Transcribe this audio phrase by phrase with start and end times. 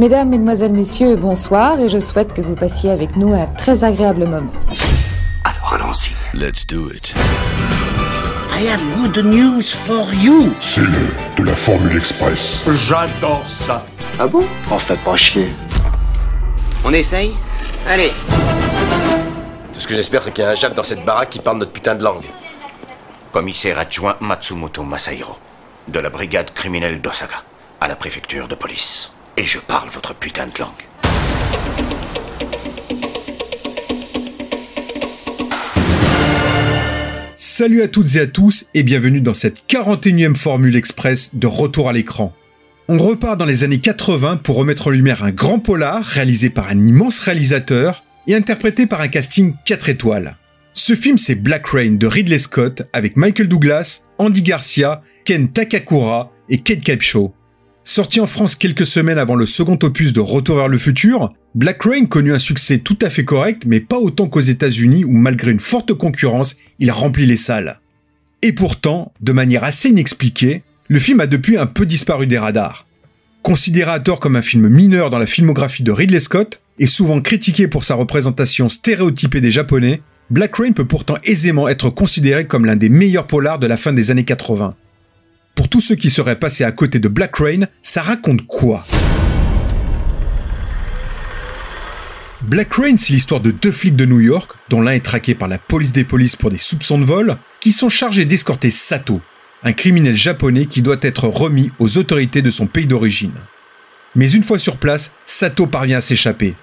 [0.00, 4.26] Mesdames, Mesdemoiselles, Messieurs, bonsoir et je souhaite que vous passiez avec nous un très agréable
[4.26, 4.50] moment.
[5.44, 6.14] Alors allons-y.
[6.32, 7.12] Let's do it.
[8.50, 10.54] I have good news for you.
[10.62, 12.64] C'est le de la Formule Express.
[12.88, 13.84] J'adore ça.
[14.18, 14.42] Ah bon?
[14.70, 15.48] On fait pas chier.
[16.82, 17.34] On essaye?
[17.86, 18.10] Allez
[19.74, 21.58] Tout ce que j'espère, c'est qu'il y a un Jacques dans cette baraque qui parle
[21.58, 22.24] notre putain de langue.
[23.34, 25.36] Commissaire adjoint Matsumoto Masahiro,
[25.88, 27.42] de la brigade criminelle d'Osaka,
[27.82, 29.12] à la préfecture de police.
[29.40, 30.68] Et je parle votre putain de langue.
[37.36, 41.88] Salut à toutes et à tous et bienvenue dans cette 41e Formule Express de retour
[41.88, 42.34] à l'écran.
[42.88, 46.68] On repart dans les années 80 pour remettre en lumière un grand polar réalisé par
[46.68, 50.36] un immense réalisateur et interprété par un casting 4 étoiles.
[50.74, 56.30] Ce film c'est Black Rain de Ridley Scott avec Michael Douglas, Andy Garcia, Ken Takakura
[56.50, 57.32] et Kate Capshaw.
[57.92, 61.82] Sorti en France quelques semaines avant le second opus de Retour vers le futur, Black
[61.82, 65.50] Rain connut un succès tout à fait correct, mais pas autant qu'aux États-Unis où malgré
[65.50, 67.80] une forte concurrence, il remplit les salles.
[68.42, 72.86] Et pourtant, de manière assez inexpliquée, le film a depuis un peu disparu des radars.
[73.42, 77.20] Considéré à tort comme un film mineur dans la filmographie de Ridley Scott, et souvent
[77.20, 82.66] critiqué pour sa représentation stéréotypée des Japonais, Black Rain peut pourtant aisément être considéré comme
[82.66, 84.76] l'un des meilleurs polars de la fin des années 80.
[85.60, 88.82] Pour tous ceux qui seraient passés à côté de Black Rain, ça raconte quoi?
[92.40, 95.48] Black Rain, c'est l'histoire de deux flics de New York, dont l'un est traqué par
[95.48, 99.20] la police des polices pour des soupçons de vol, qui sont chargés d'escorter Sato,
[99.62, 103.34] un criminel japonais qui doit être remis aux autorités de son pays d'origine.
[104.16, 106.54] Mais une fois sur place, Sato parvient à s'échapper.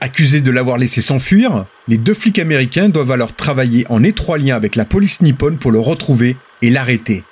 [0.00, 4.54] Accusés de l'avoir laissé s'enfuir, les deux flics américains doivent alors travailler en étroit lien
[4.54, 7.24] avec la police nippone pour le retrouver et l'arrêter.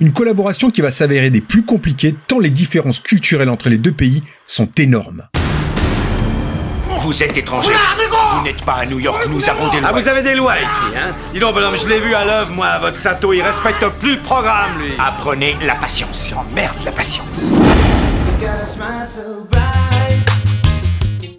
[0.00, 3.92] Une collaboration qui va s'avérer des plus compliquées tant les différences culturelles entre les deux
[3.92, 5.28] pays sont énormes.
[6.98, 7.70] Vous êtes étranger.
[8.34, 9.90] Vous n'êtes pas à New York, nous avons des lois.
[9.92, 12.50] Ah, vous avez des lois ici, hein Dis donc, bonhomme, je l'ai vu à l'œuvre,
[12.50, 14.94] moi, votre Sato, il respecte plus le programme, lui.
[14.98, 16.26] Apprenez la patience.
[16.28, 17.52] J'emmerde la patience.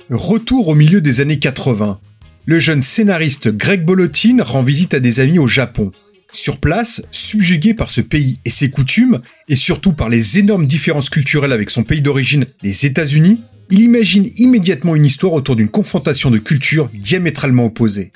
[0.09, 1.99] Retour au milieu des années 80.
[2.45, 5.91] Le jeune scénariste Greg Bolotin rend visite à des amis au Japon.
[6.35, 11.09] Sur place, subjugué par ce pays et ses coutumes, et surtout par les énormes différences
[11.09, 16.31] culturelles avec son pays d'origine, les États-Unis, il imagine immédiatement une histoire autour d'une confrontation
[16.31, 18.11] de cultures diamétralement opposées.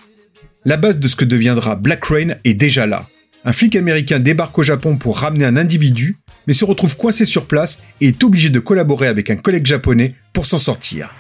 [0.66, 3.08] La base de ce que deviendra Black Rain est déjà là.
[3.46, 7.46] Un flic américain débarque au Japon pour ramener un individu, mais se retrouve coincé sur
[7.46, 11.16] place et est obligé de collaborer avec un collègue japonais pour s'en sortir.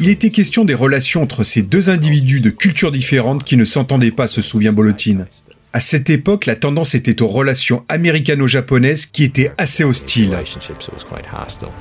[0.00, 4.10] Il était question des relations entre ces deux individus de cultures différentes qui ne s'entendaient
[4.10, 5.26] pas, se souvient Bolotin.
[5.72, 10.36] À cette époque, la tendance était aux relations américano-japonaises qui étaient assez hostiles.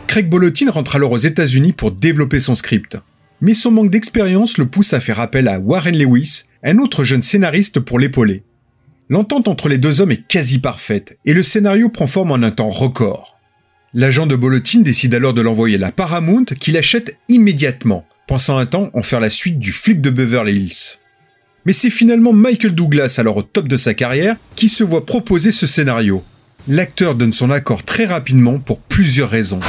[0.08, 2.98] Craig Bolotin rentre alors aux États-Unis pour développer son script.
[3.40, 7.22] Mais son manque d'expérience le pousse à faire appel à Warren Lewis, un autre jeune
[7.22, 8.44] scénariste pour l'épauler.
[9.10, 12.52] L'entente entre les deux hommes est quasi parfaite, et le scénario prend forme en un
[12.52, 13.33] temps record.
[13.96, 18.66] L'agent de Bolotin décide alors de l'envoyer à la Paramount qui l'achète immédiatement, pensant un
[18.66, 20.98] temps en faire la suite du flic de Beverly Hills.
[21.68, 25.52] Mais c'est finalement Michael Douglas, alors au top de sa carrière, qui se voit proposer
[25.52, 26.24] ce scénario.
[26.68, 29.60] L'acteur donne son accord très rapidement pour plusieurs raisons.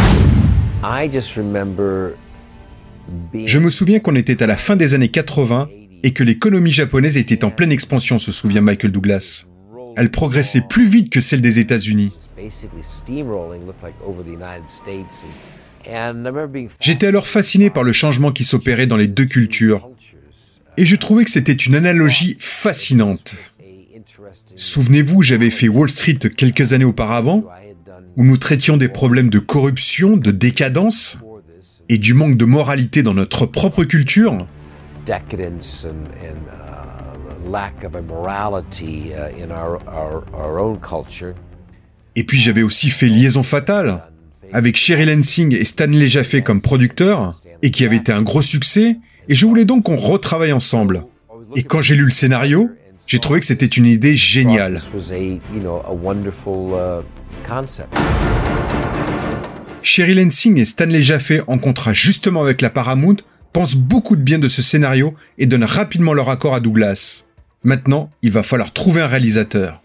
[3.35, 5.69] Je me souviens qu'on était à la fin des années 80
[6.03, 9.45] et que l'économie japonaise était en pleine expansion, se souvient Michael Douglas.
[9.99, 12.13] Elle progressait plus vite que celle des États-Unis.
[16.81, 19.91] J'étais alors fasciné par le changement qui s'opérait dans les deux cultures.
[20.77, 23.37] Et je trouvais que c'était une analogie fascinante.
[24.57, 27.45] Souvenez-vous, j'avais fait Wall Street quelques années auparavant,
[28.17, 31.19] où nous traitions des problèmes de corruption, de décadence
[31.89, 34.47] et du manque de moralité dans notre propre culture.
[42.17, 44.05] Et puis j'avais aussi fait Liaison Fatale,
[44.53, 48.97] avec Sheryl Hensing et Stanley Jaffe comme producteurs, et qui avait été un gros succès,
[49.29, 51.05] et je voulais donc qu'on retravaille ensemble.
[51.57, 52.71] Et quand j'ai lu le scénario,
[53.07, 54.81] j'ai trouvé que c'était une idée géniale.
[59.83, 63.17] Sheryl Hensing et Stanley Jaffe en contrat justement avec la Paramount
[63.53, 67.24] pensent beaucoup de bien de ce scénario et donnent rapidement leur accord à Douglas.
[67.65, 69.81] Maintenant, il va falloir trouver un réalisateur.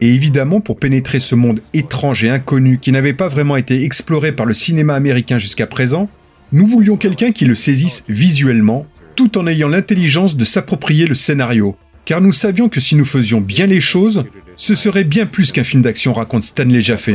[0.00, 4.30] Et évidemment, pour pénétrer ce monde étrange et inconnu qui n'avait pas vraiment été exploré
[4.30, 6.08] par le cinéma américain jusqu'à présent,
[6.52, 8.86] nous voulions quelqu'un qui le saisisse visuellement,
[9.16, 11.76] tout en ayant l'intelligence de s'approprier le scénario.
[12.04, 14.24] car nous savions que si nous faisions bien les choses,
[14.56, 17.08] ce serait bien plus qu'un film d'action raconte Stanley Jaffe.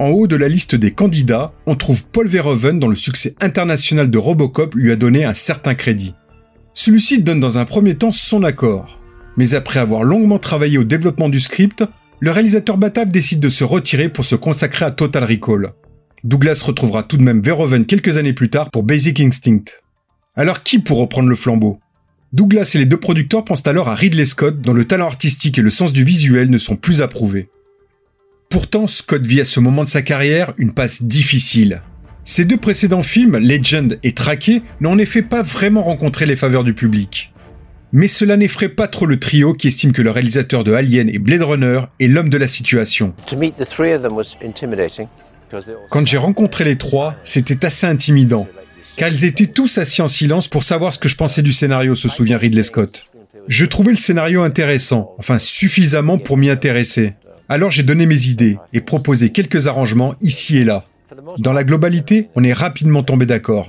[0.00, 4.08] En haut de la liste des candidats, on trouve Paul Verhoeven dont le succès international
[4.10, 6.14] de Robocop lui a donné un certain crédit.
[6.72, 9.00] Celui-ci donne dans un premier temps son accord.
[9.36, 11.82] Mais après avoir longuement travaillé au développement du script,
[12.20, 15.72] le réalisateur batave décide de se retirer pour se consacrer à Total Recall.
[16.22, 19.64] Douglas retrouvera tout de même Verhoeven quelques années plus tard pour Basic Instinct.
[20.36, 21.80] Alors qui pour reprendre le flambeau?
[22.32, 25.62] Douglas et les deux producteurs pensent alors à Ridley Scott dont le talent artistique et
[25.62, 27.48] le sens du visuel ne sont plus approuvés.
[28.48, 31.82] Pourtant, Scott vit à ce moment de sa carrière une passe difficile.
[32.24, 36.64] Ses deux précédents films, Legend et Traqué, n'ont en effet pas vraiment rencontré les faveurs
[36.64, 37.32] du public.
[37.92, 41.18] Mais cela n'effraie pas trop le trio qui estime que le réalisateur de Alien et
[41.18, 43.14] Blade Runner est l'homme de la situation.
[45.90, 48.46] Quand j'ai rencontré les trois, c'était assez intimidant,
[48.96, 51.94] car ils étaient tous assis en silence pour savoir ce que je pensais du scénario,
[51.94, 53.10] se souvient Ridley Scott.
[53.46, 57.14] Je trouvais le scénario intéressant, enfin suffisamment pour m'y intéresser.
[57.50, 60.84] Alors j'ai donné mes idées et proposé quelques arrangements ici et là.
[61.38, 63.68] Dans la globalité, on est rapidement tombé d'accord.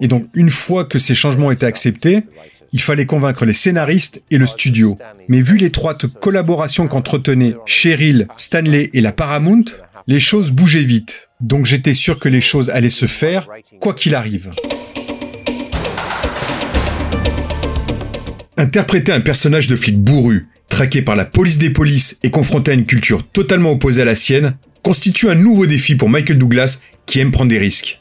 [0.00, 2.24] Et donc, une fois que ces changements étaient acceptés,
[2.72, 4.98] il fallait convaincre les scénaristes et le studio.
[5.28, 9.64] Mais vu l'étroite collaboration qu'entretenaient Cheryl, Stanley et la Paramount,
[10.08, 11.28] les choses bougeaient vite.
[11.40, 13.48] Donc j'étais sûr que les choses allaient se faire,
[13.78, 14.50] quoi qu'il arrive.
[18.56, 22.74] Interpréter un personnage de flic bourru, traqué par la police des polices et confronté à
[22.74, 27.20] une culture totalement opposée à la sienne, constitue un nouveau défi pour Michael Douglas qui
[27.20, 28.00] aime prendre des risques.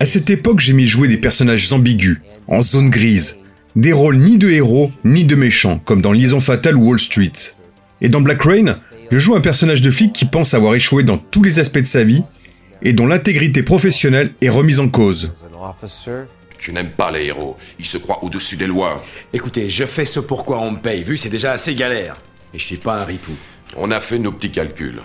[0.00, 3.36] À cette époque, j'aimais jouer des personnages ambigus, en zone grise,
[3.76, 7.32] des rôles ni de héros ni de méchants, comme dans Liaison fatale ou Wall Street.
[8.00, 8.78] Et dans Black Rain,
[9.10, 11.86] je joue un personnage de flic qui pense avoir échoué dans tous les aspects de
[11.86, 12.22] sa vie
[12.82, 15.32] et dont l'intégrité professionnelle est remise en cause.
[16.64, 17.58] Je n'aime pas les héros.
[17.78, 19.04] Ils se croient au-dessus des lois.
[19.34, 22.16] Écoutez, je fais ce pourquoi on me paye, vu c'est déjà assez galère.
[22.54, 23.32] Et je suis pas un ripou.
[23.76, 25.02] On a fait nos petits calculs.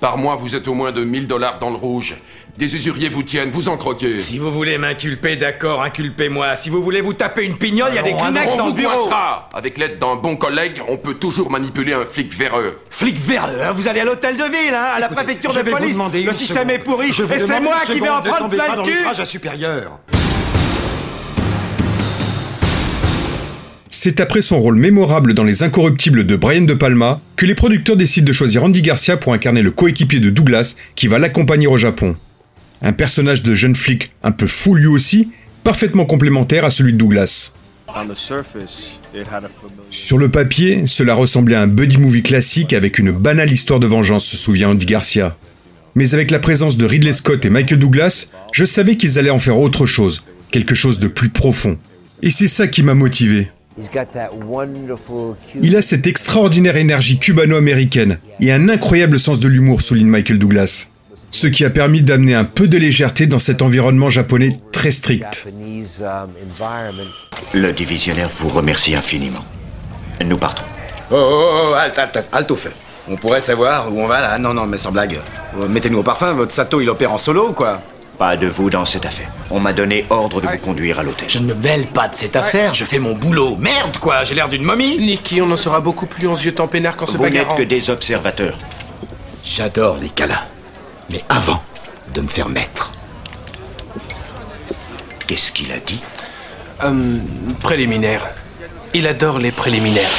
[0.00, 2.16] Par mois, vous êtes au moins de 1000 dollars dans le rouge.
[2.58, 4.20] Des usuriers vous tiennent, vous en croquez.
[4.20, 6.56] Si vous voulez m'inculper, d'accord, inculpez-moi.
[6.56, 8.92] Si vous voulez vous taper une pignole, il y a des Kleenex dans le bureau.
[8.92, 9.48] Coincera.
[9.54, 12.80] Avec l'aide d'un bon collègue, on peut toujours manipuler un flic véreux.
[12.90, 15.98] Flic véreux, hein Vous allez à l'hôtel de ville, hein À la préfecture de police.
[16.14, 17.12] Le système est pourri.
[17.12, 19.20] Je et c'est moi qui vais en prendre plein le cul.
[19.20, 20.00] à supérieur.
[24.08, 27.96] C'est après son rôle mémorable dans Les Incorruptibles de Brian De Palma que les producteurs
[27.96, 31.76] décident de choisir Andy Garcia pour incarner le coéquipier de Douglas qui va l'accompagner au
[31.76, 32.14] Japon.
[32.82, 35.30] Un personnage de jeune flic un peu fou lui aussi,
[35.64, 37.54] parfaitement complémentaire à celui de Douglas.
[39.90, 43.88] Sur le papier, cela ressemblait à un buddy movie classique avec une banale histoire de
[43.88, 45.36] vengeance, se souvient Andy Garcia.
[45.96, 49.40] Mais avec la présence de Ridley Scott et Michael Douglas, je savais qu'ils allaient en
[49.40, 50.22] faire autre chose,
[50.52, 51.76] quelque chose de plus profond.
[52.22, 53.48] Et c'est ça qui m'a motivé.
[55.62, 60.88] Il a cette extraordinaire énergie cubano-américaine et un incroyable sens de l'humour, souligne Michael Douglas.
[61.30, 65.46] Ce qui a permis d'amener un peu de légèreté dans cet environnement japonais très strict.
[67.52, 69.44] Le divisionnaire vous remercie infiniment.
[70.24, 70.64] Nous partons.
[71.10, 72.72] Oh, oh, oh, halte, halte, halte au feu.
[73.08, 75.18] On pourrait savoir où on va là Non, non, mais sans blague.
[75.68, 77.80] Mettez-nous au parfum, votre Sato il opère en solo ou quoi?
[78.18, 79.28] Pas de vous dans cette affaire.
[79.50, 81.28] On m'a donné ordre de vous conduire à l'hôtel.
[81.28, 83.56] Je ne me mêle pas de cette affaire, je fais mon boulot.
[83.56, 86.68] Merde, quoi, j'ai l'air d'une momie Nicky, on en saura beaucoup plus en yeux temps
[86.68, 88.58] peinard qu'en se Vous n'êtes que des observateurs.
[89.44, 90.42] J'adore les câlins.
[91.10, 91.62] Mais avant
[92.12, 92.92] de me faire mettre.
[95.26, 96.00] Qu'est-ce qu'il a dit?
[96.82, 97.20] Hum,
[97.60, 98.26] préliminaire.
[98.94, 100.10] Il adore les préliminaires.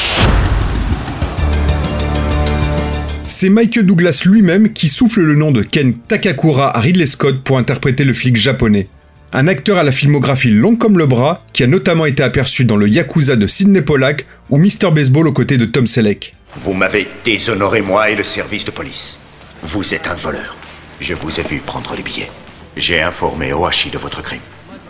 [3.28, 7.58] C'est Michael Douglas lui-même qui souffle le nom de Ken Takakura à Ridley Scott pour
[7.58, 8.88] interpréter le flic japonais.
[9.34, 12.78] Un acteur à la filmographie longue comme le bras, qui a notamment été aperçu dans
[12.78, 14.92] le Yakuza de Sidney Pollack ou Mr.
[14.94, 16.36] Baseball aux côtés de Tom Selleck.
[16.56, 19.20] Vous m'avez déshonoré moi et le service de police.
[19.62, 20.56] Vous êtes un voleur.
[21.02, 22.32] Je vous ai vu prendre les billets.
[22.78, 24.40] J'ai informé Ohashi de votre crime.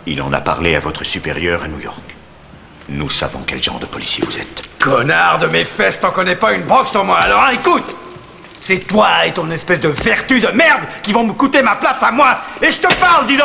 [0.06, 2.14] Il en a parlé à votre supérieur à New York.
[2.88, 4.62] Nous savons quel genre de policier vous êtes.
[4.78, 7.96] Connard de mes fesses, t'en connais pas une broque sur moi, alors hein, écoute
[8.60, 12.02] c'est toi et ton espèce de vertu de merde qui vont me coûter ma place
[12.02, 13.38] à moi Et je te parle, dis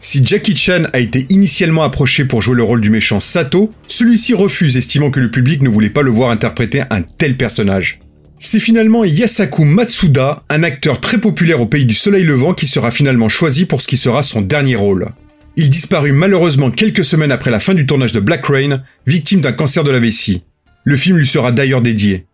[0.00, 4.34] Si Jackie Chan a été initialement approché pour jouer le rôle du méchant Sato, celui-ci
[4.34, 7.98] refuse estimant que le public ne voulait pas le voir interpréter un tel personnage.
[8.38, 12.90] C'est finalement Yasaku Matsuda, un acteur très populaire au pays du soleil levant qui sera
[12.90, 15.08] finalement choisi pour ce qui sera son dernier rôle.
[15.56, 19.52] Il disparut malheureusement quelques semaines après la fin du tournage de Black Rain, victime d'un
[19.52, 20.42] cancer de la vessie.
[20.84, 22.26] Le film lui sera d'ailleurs dédié.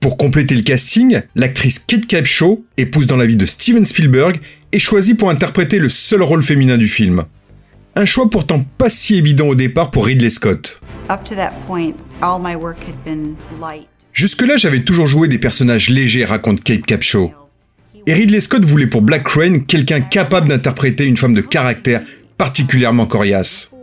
[0.00, 4.38] Pour compléter le casting, l'actrice Kate Capshaw, épouse dans la vie de Steven Spielberg,
[4.72, 7.24] est choisie pour interpréter le seul rôle féminin du film.
[7.96, 10.80] Un choix pourtant pas si évident au départ pour Ridley Scott.
[14.12, 17.32] Jusque-là, j'avais toujours joué des personnages légers, raconte Kate Capshaw.
[18.06, 22.02] Et Ridley Scott voulait pour Black Crane quelqu'un capable d'interpréter une femme de caractère
[22.36, 23.73] particulièrement coriace.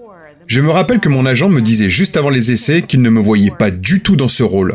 [0.47, 3.19] Je me rappelle que mon agent me disait juste avant les essais qu'il ne me
[3.19, 4.73] voyait pas du tout dans ce rôle.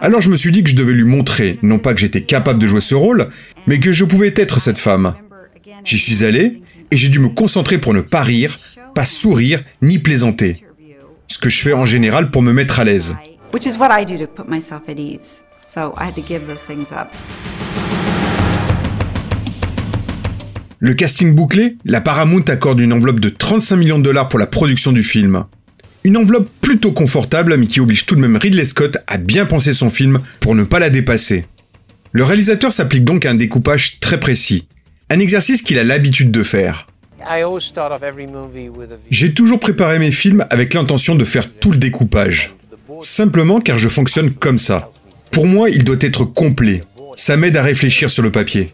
[0.00, 2.58] Alors je me suis dit que je devais lui montrer, non pas que j'étais capable
[2.58, 3.28] de jouer ce rôle,
[3.66, 5.14] mais que je pouvais être cette femme.
[5.84, 8.58] J'y suis allé, et j'ai dû me concentrer pour ne pas rire,
[8.94, 10.64] pas sourire, ni plaisanter.
[11.28, 13.16] Ce que je fais en général pour me mettre à l'aise.
[20.84, 24.46] Le casting bouclé, la Paramount accorde une enveloppe de 35 millions de dollars pour la
[24.46, 25.46] production du film.
[26.04, 29.72] Une enveloppe plutôt confortable, mais qui oblige tout de même Ridley Scott à bien penser
[29.72, 31.46] son film pour ne pas la dépasser.
[32.12, 34.68] Le réalisateur s'applique donc à un découpage très précis,
[35.08, 36.86] un exercice qu'il a l'habitude de faire.
[39.10, 42.54] J'ai toujours préparé mes films avec l'intention de faire tout le découpage.
[43.00, 44.90] Simplement car je fonctionne comme ça.
[45.30, 46.82] Pour moi, il doit être complet.
[47.16, 48.70] Ça m'aide à réfléchir sur le papier.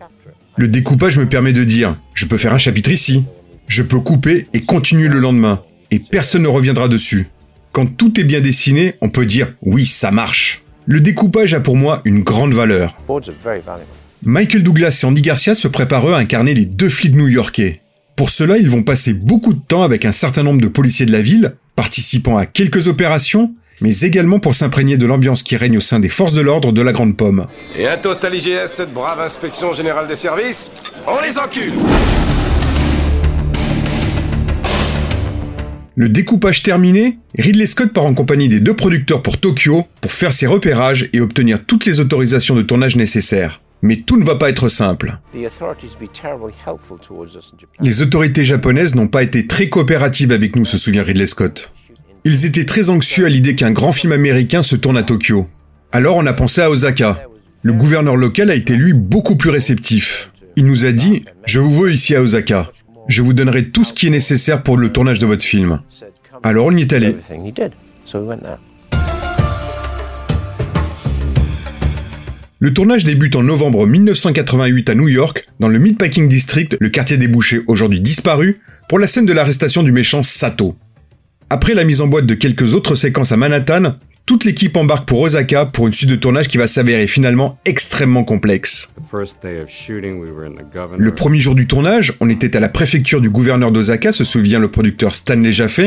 [0.56, 3.24] Le découpage me permet de dire, je peux faire un chapitre ici,
[3.68, 7.28] je peux couper et continuer le lendemain, et personne ne reviendra dessus.
[7.72, 10.64] Quand tout est bien dessiné, on peut dire, oui, ça marche.
[10.86, 12.98] Le découpage a pour moi une grande valeur.
[14.24, 17.80] Michael Douglas et Andy Garcia se préparent à incarner les deux flics new-yorkais.
[18.16, 21.12] Pour cela, ils vont passer beaucoup de temps avec un certain nombre de policiers de
[21.12, 25.80] la ville, participant à quelques opérations, mais également pour s'imprégner de l'ambiance qui règne au
[25.80, 27.46] sein des forces de l'ordre de la Grande Pomme.
[27.78, 30.70] Et un toast à l'IGS, cette brave inspection générale des services.
[31.06, 31.74] On les encule
[35.96, 40.32] Le découpage terminé, Ridley Scott part en compagnie des deux producteurs pour Tokyo pour faire
[40.32, 43.60] ses repérages et obtenir toutes les autorisations de tournage nécessaires.
[43.82, 45.18] Mais tout ne va pas être simple.
[47.80, 51.72] Les autorités japonaises n'ont pas été très coopératives avec nous, se souvient Ridley Scott.
[52.24, 55.48] Ils étaient très anxieux à l'idée qu'un grand film américain se tourne à Tokyo.
[55.90, 57.24] Alors on a pensé à Osaka.
[57.62, 60.30] Le gouverneur local a été lui beaucoup plus réceptif.
[60.56, 61.12] Il nous a dit⁇
[61.46, 62.70] Je vous veux ici à Osaka.
[63.08, 65.80] Je vous donnerai tout ce qui est nécessaire pour le tournage de votre film.⁇
[66.42, 67.16] Alors on y est allé.
[72.58, 77.16] Le tournage débute en novembre 1988 à New York, dans le Meatpacking District, le quartier
[77.16, 78.60] des bouchers aujourd'hui disparu,
[78.90, 80.76] pour la scène de l'arrestation du méchant Sato.
[81.52, 85.20] Après la mise en boîte de quelques autres séquences à Manhattan, toute l'équipe embarque pour
[85.20, 88.94] Osaka pour une suite de tournage qui va s'avérer finalement extrêmement complexe.
[90.96, 94.60] Le premier jour du tournage, on était à la préfecture du gouverneur d'Osaka, se souvient
[94.60, 95.80] le producteur Stanley Jaffe.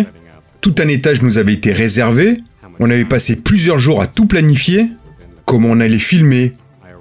[0.59, 2.39] Tout un étage nous avait été réservé,
[2.81, 4.89] on avait passé plusieurs jours à tout planifier,
[5.45, 6.51] comment on allait filmer,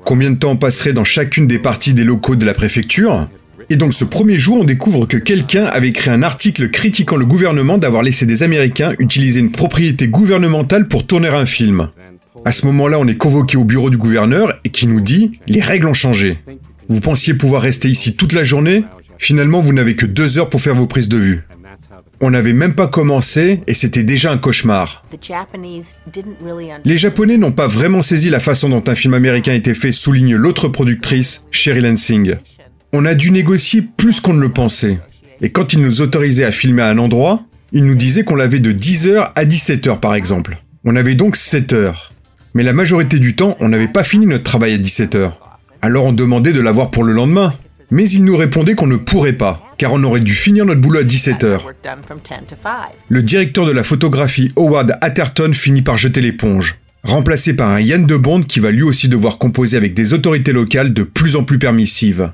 [0.05, 3.29] combien de temps on passerait dans chacune des parties des locaux de la préfecture,
[3.73, 7.25] et donc ce premier jour, on découvre que quelqu'un avait écrit un article critiquant le
[7.25, 11.89] gouvernement d'avoir laissé des Américains utiliser une propriété gouvernementale pour tourner un film.
[12.45, 15.63] À ce moment-là, on est convoqué au bureau du gouverneur et qui nous dit⁇ Les
[15.63, 16.37] règles ont changé.
[16.89, 18.85] Vous pensiez pouvoir rester ici toute la journée?
[19.17, 21.41] Finalement, vous n'avez que deux heures pour faire vos prises de vue.
[22.21, 25.03] On n'avait même pas commencé et c'était déjà un cauchemar.
[26.85, 30.37] Les Japonais n'ont pas vraiment saisi la façon dont un film américain était fait, souligne
[30.37, 32.37] l'autre productrice, Sherry Lansing.
[32.95, 34.99] On a dû négocier plus qu'on ne le pensait.
[35.41, 38.59] Et quand ils nous autorisaient à filmer à un endroit, ils nous disaient qu'on l'avait
[38.59, 40.59] de 10h à 17h par exemple.
[40.85, 42.13] On avait donc 7 heures.
[42.53, 45.33] Mais la majorité du temps, on n'avait pas fini notre travail à 17h.
[45.81, 47.55] Alors on demandait de l'avoir pour le lendemain.
[47.91, 51.01] Mais ils nous répondaient qu'on ne pourrait pas, car on aurait dû finir notre boulot
[51.01, 51.61] à 17h.
[53.09, 58.07] Le directeur de la photographie, Howard Atherton, finit par jeter l'éponge, remplacé par un Yann
[58.07, 61.45] de Bond qui va lui aussi devoir composer avec des autorités locales de plus en
[61.45, 62.31] plus permissives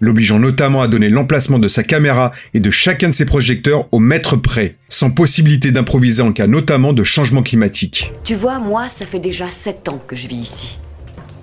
[0.00, 3.98] l'obligeant notamment à donner l'emplacement de sa caméra et de chacun de ses projecteurs au
[3.98, 8.12] mètre près, sans possibilité d'improviser en cas notamment de changement climatique.
[8.24, 10.78] Tu vois, moi, ça fait déjà 7 ans que je vis ici.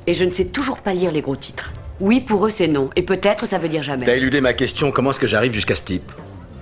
[0.07, 1.73] Et je ne sais toujours pas lire les gros titres.
[1.99, 2.89] Oui, pour eux, c'est non.
[2.95, 4.05] Et peut-être, ça veut dire jamais.
[4.05, 6.11] T'as éludé ma question, comment est-ce que j'arrive jusqu'à ce type?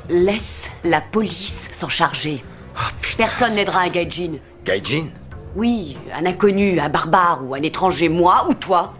[0.09, 2.43] Laisse la police s'en charger.
[2.77, 2.81] Oh,
[3.17, 4.33] Personne n'aidera un gaijin.
[4.65, 5.07] Gaijin?
[5.55, 8.93] Oui, un inconnu, un barbare ou un étranger, moi ou toi.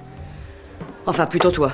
[1.06, 1.74] Enfin, plutôt toi.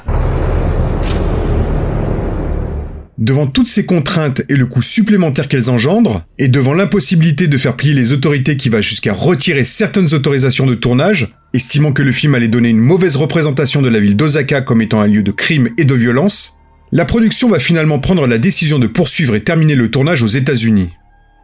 [3.21, 7.75] Devant toutes ces contraintes et le coût supplémentaire qu'elles engendrent, et devant l'impossibilité de faire
[7.75, 12.33] plier les autorités qui va jusqu'à retirer certaines autorisations de tournage, estimant que le film
[12.33, 15.69] allait donner une mauvaise représentation de la ville d'Osaka comme étant un lieu de crime
[15.77, 16.57] et de violence,
[16.91, 20.89] la production va finalement prendre la décision de poursuivre et terminer le tournage aux États-Unis.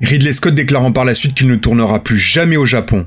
[0.02, 3.06] Ridley Scott déclarant par la suite qu'il ne tournera plus jamais au Japon.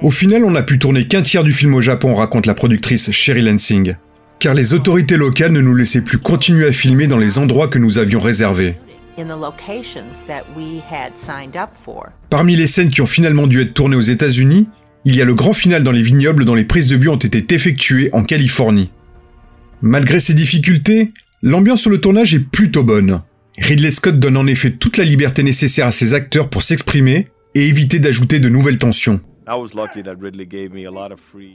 [0.00, 3.10] Au final, on n'a pu tourner qu'un tiers du film au Japon, raconte la productrice
[3.10, 3.94] Sherry Lansing,
[4.38, 7.78] car les autorités locales ne nous laissaient plus continuer à filmer dans les endroits que
[7.78, 8.76] nous avions réservés.
[12.30, 14.68] Parmi les scènes qui ont finalement dû être tournées aux États-Unis,
[15.04, 17.16] il y a le grand final dans les vignobles dont les prises de vue ont
[17.16, 18.90] été effectuées en Californie.
[19.82, 23.22] Malgré ces difficultés, l'ambiance sur le tournage est plutôt bonne.
[23.58, 27.66] Ridley Scott donne en effet toute la liberté nécessaire à ses acteurs pour s'exprimer et
[27.68, 29.20] éviter d'ajouter de nouvelles tensions.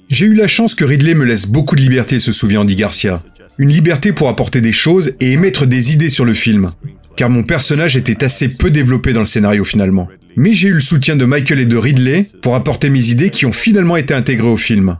[0.09, 3.21] J'ai eu la chance que Ridley me laisse beaucoup de liberté, se souvient Andy Garcia.
[3.59, 6.71] Une liberté pour apporter des choses et émettre des idées sur le film.
[7.15, 10.09] Car mon personnage était assez peu développé dans le scénario finalement.
[10.35, 13.45] Mais j'ai eu le soutien de Michael et de Ridley pour apporter mes idées qui
[13.45, 14.97] ont finalement été intégrées au film.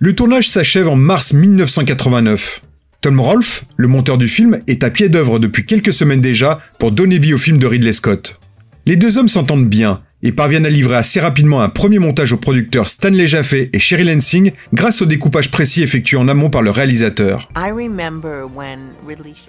[0.00, 2.62] Le tournage s'achève en mars 1989.
[3.00, 6.90] Tom Rolfe, le monteur du film, est à pied d'œuvre depuis quelques semaines déjà pour
[6.90, 8.40] donner vie au film de Ridley Scott.
[8.86, 12.36] Les deux hommes s'entendent bien et parviennent à livrer assez rapidement un premier montage aux
[12.36, 16.70] producteurs Stanley Jaffe et Sherry Lansing grâce au découpage précis effectué en amont par le
[16.70, 17.48] réalisateur.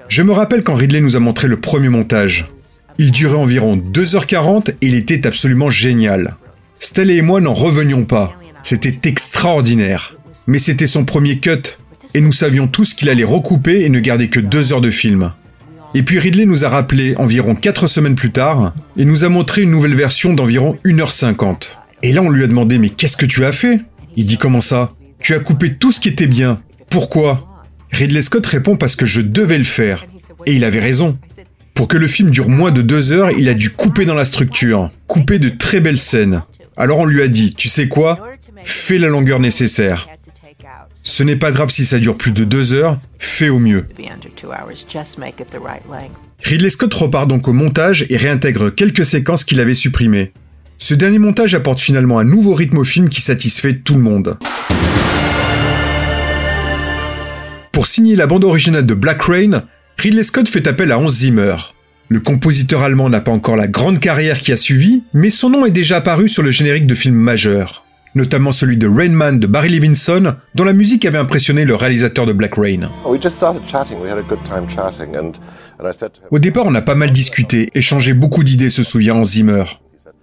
[0.08, 2.48] Je me rappelle quand Ridley nous a montré le premier montage.
[2.98, 6.38] Il durait environ 2h40 et il était absolument génial.
[6.80, 8.34] Stanley et moi n'en revenions pas.
[8.64, 10.16] C'était extraordinaire.
[10.48, 11.78] Mais c'était son premier cut,
[12.14, 15.34] et nous savions tous qu'il allait recouper et ne garder que deux heures de film.
[15.96, 19.62] Et puis Ridley nous a rappelé environ 4 semaines plus tard, et nous a montré
[19.62, 21.70] une nouvelle version d'environ 1h50.
[22.04, 23.80] Et là on lui a demandé mais qu'est-ce que tu as fait?
[24.18, 24.92] Il dit comment ça?
[25.22, 26.60] Tu as coupé tout ce qui était bien.
[26.90, 27.48] Pourquoi?
[27.94, 30.06] Ridley Scott répond parce que je devais le faire.
[30.46, 31.18] Et il avait raison.
[31.74, 34.26] Pour que le film dure moins de deux heures, il a dû couper dans la
[34.26, 36.44] structure, couper de très belles scènes.
[36.76, 38.20] Alors on lui a dit, tu sais quoi?
[38.66, 40.10] Fais la longueur nécessaire.
[41.06, 43.86] Ce n'est pas grave si ça dure plus de deux heures, fais au mieux.
[46.44, 50.34] Ridley Scott repart donc au montage et réintègre quelques séquences qu'il avait supprimées.
[50.80, 54.38] Ce dernier montage apporte finalement un nouveau rythme au film qui satisfait tout le monde.
[57.72, 59.64] Pour signer la bande originale de Black Rain,
[60.00, 61.56] Ridley Scott fait appel à Hans Zimmer.
[62.10, 65.68] Le compositeur allemand n'a pas encore la grande carrière qui a suivi, mais son nom
[65.68, 67.85] est déjà apparu sur le générique de films majeurs
[68.16, 72.26] notamment celui de Rain Man de Barry Levinson, dont la musique avait impressionné le réalisateur
[72.26, 72.90] de Black Rain.
[76.32, 79.66] Au départ, on a pas mal discuté, échangé beaucoup d'idées, se souvient Hans Zimmer.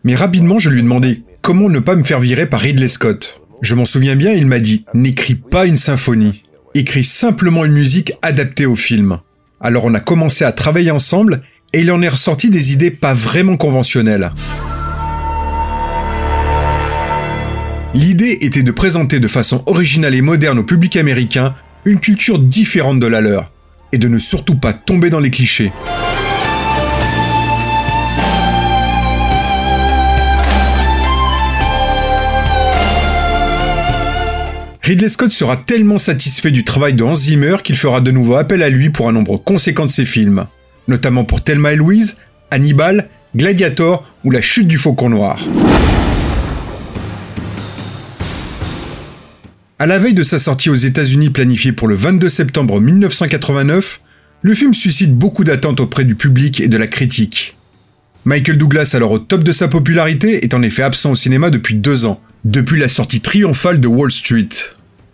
[0.05, 3.41] Mais rapidement, je lui ai demandé comment ne pas me faire virer par Ridley Scott.
[3.61, 6.43] Je m'en souviens bien, il m'a dit n'écris pas une symphonie,
[6.75, 9.19] écris simplement une musique adaptée au film.
[9.61, 13.13] Alors on a commencé à travailler ensemble et il en est ressorti des idées pas
[13.13, 14.33] vraiment conventionnelles.
[17.95, 23.01] L'idée était de présenter de façon originale et moderne au public américain une culture différente
[23.01, 23.53] de la leur,
[23.93, 25.71] et de ne surtout pas tomber dans les clichés.
[34.83, 38.63] Ridley Scott sera tellement satisfait du travail de Hans Zimmer qu'il fera de nouveau appel
[38.63, 40.47] à lui pour un nombre conséquent de ses films,
[40.89, 42.17] notamment pour Thelma et Louise,
[42.51, 45.39] Hannibal, Gladiator ou La chute du faucon noir.
[49.83, 54.01] À la veille de sa sortie aux États-Unis planifiée pour le 22 septembre 1989,
[54.41, 57.57] le film suscite beaucoup d'attentes auprès du public et de la critique.
[58.25, 61.75] Michael Douglas, alors au top de sa popularité, est en effet absent au cinéma depuis
[61.75, 64.51] deux ans, depuis la sortie triomphale de Wall Street.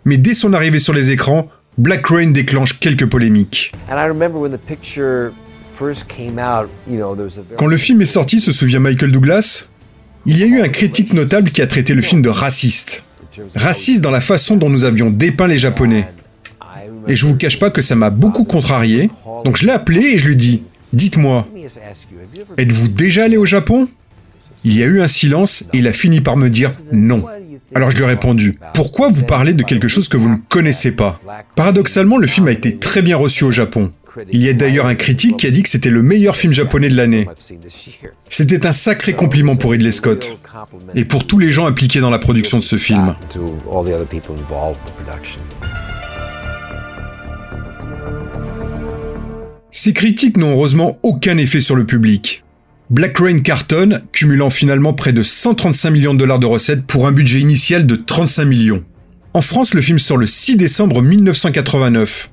[0.05, 3.71] Mais dès son arrivée sur les écrans, Black Rain déclenche quelques polémiques.
[7.57, 9.69] Quand le film est sorti, se souvient Michael Douglas,
[10.27, 13.03] il y a eu un critique notable qui a traité le film de raciste
[13.55, 16.07] raciste dans la façon dont nous avions dépeint les Japonais.
[17.07, 19.09] Et je vous cache pas que ça m'a beaucoup contrarié,
[19.45, 21.47] donc je l'ai appelé et je lui dis Dites-moi,
[22.57, 23.87] êtes-vous déjà allé au Japon?
[24.65, 27.23] Il y a eu un silence et il a fini par me dire non.
[27.75, 30.91] Alors je lui ai répondu Pourquoi vous parlez de quelque chose que vous ne connaissez
[30.91, 31.19] pas?
[31.55, 33.91] Paradoxalement, le film a été très bien reçu au Japon.
[34.31, 36.89] Il y a d'ailleurs un critique qui a dit que c'était le meilleur film japonais
[36.89, 37.27] de l'année.
[38.29, 40.37] C'était un sacré compliment pour Ridley Scott
[40.95, 43.15] et pour tous les gens impliqués dans la production de ce film.
[49.71, 52.43] Ces critiques n'ont heureusement aucun effet sur le public.
[52.89, 57.11] Black Rain cartonne, cumulant finalement près de 135 millions de dollars de recettes pour un
[57.11, 58.83] budget initial de 35 millions.
[59.35, 62.31] En France, le film sort le 6 décembre 1989.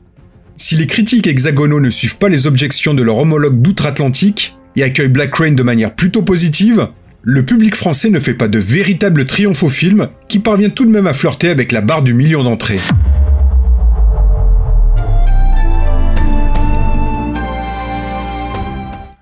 [0.59, 5.09] Si les critiques hexagonaux ne suivent pas les objections de leur homologue d'outre-Atlantique et accueillent
[5.09, 6.89] Black Rain de manière plutôt positive,
[7.23, 10.91] le public français ne fait pas de véritable triomphe au film qui parvient tout de
[10.91, 12.81] même à flirter avec la barre du million d'entrées.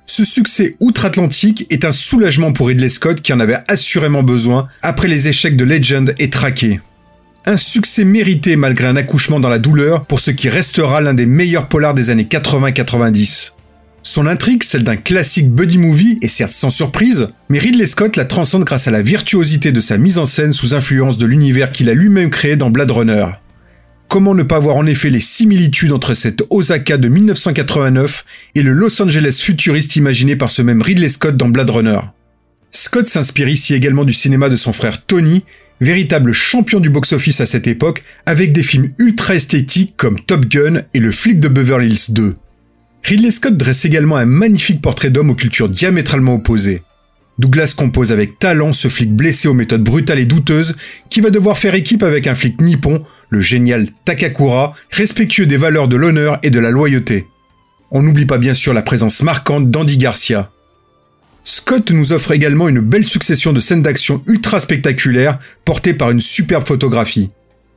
[0.07, 5.09] Ce succès outre-Atlantique est un soulagement pour Ridley Scott qui en avait assurément besoin après
[5.09, 6.79] les échecs de Legend et Traqué.
[7.47, 11.27] Un succès mérité malgré un accouchement dans la douleur pour ce qui restera l'un des
[11.27, 13.53] meilleurs polars des années 80-90.
[14.03, 18.25] Son intrigue, celle d'un classique buddy movie, est certes sans surprise, mais Ridley Scott la
[18.25, 21.91] transcende grâce à la virtuosité de sa mise en scène sous influence de l'univers qu'il
[21.91, 23.27] a lui-même créé dans Blade Runner.
[24.09, 28.73] Comment ne pas voir en effet les similitudes entre cette Osaka de 1989 et le
[28.73, 32.01] Los Angeles futuriste imaginé par ce même Ridley Scott dans Blade Runner?
[32.73, 35.45] Scott s'inspire ici également du cinéma de son frère Tony,
[35.81, 40.83] véritable champion du box-office à cette époque, avec des films ultra esthétiques comme Top Gun
[40.95, 42.35] et Le flic de Beverly Hills 2.
[43.05, 46.81] Ridley Scott dresse également un magnifique portrait d'homme aux cultures diamétralement opposées.
[47.39, 50.77] Douglas compose avec talent ce flic blessé aux méthodes brutales et douteuses
[51.11, 55.89] qui va devoir faire équipe avec un flic nippon, le génial Takakura, respectueux des valeurs
[55.89, 57.27] de l'honneur et de la loyauté.
[57.91, 60.51] On n'oublie pas bien sûr la présence marquante d'Andy Garcia.
[61.45, 66.21] Scott nous offre également une belle succession de scènes d'action ultra spectaculaires portées par une
[66.21, 67.29] superbe photographie.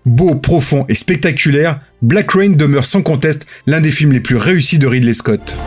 [0.06, 4.80] Beau, profond et spectaculaire, Black Rain demeure sans conteste l'un des films les plus réussis
[4.80, 5.58] de Ridley Scott.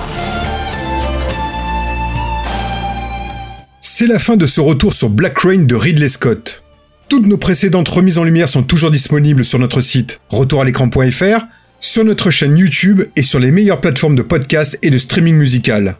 [3.83, 6.65] C'est la fin de ce retour sur Black Rain de Ridley Scott.
[7.11, 11.45] Toutes nos précédentes remises en lumière sont toujours disponibles sur notre site retouralécran.fr,
[11.81, 15.97] sur notre chaîne YouTube et sur les meilleures plateformes de podcast et de streaming musical.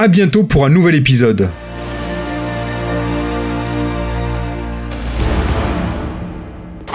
[0.00, 1.50] A bientôt pour un nouvel épisode.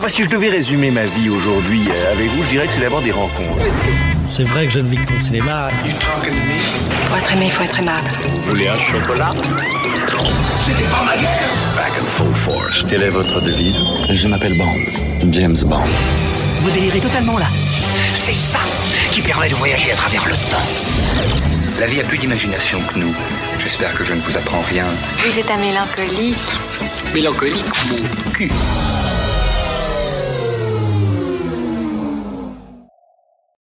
[0.07, 3.01] si je devais résumer ma vie aujourd'hui euh, avec vous, je dirais que c'est d'abord
[3.01, 3.65] des rencontres.
[4.27, 5.69] C'est vrai que je ne vis que pour le cinéma.
[7.07, 8.07] Pour être aimé, il faut être aimable.
[8.21, 9.31] Vous voulez un chocolat?
[10.65, 12.85] C'était pas ma guerre Back and full force.
[12.87, 13.81] Quelle est votre devise?
[14.11, 15.31] Je m'appelle Bond.
[15.31, 15.87] James Bond.
[16.59, 17.47] Vous délirez totalement là.
[18.13, 18.59] C'est ça
[19.11, 21.62] qui permet de voyager à travers le temps.
[21.79, 23.15] La vie a plus d'imagination que nous.
[23.59, 24.85] J'espère que je ne vous apprends rien.
[25.25, 26.37] Vous êtes un mélancolique.
[27.13, 28.49] Mélancolique, mon cul.